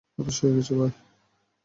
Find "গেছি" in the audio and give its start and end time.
0.55-0.73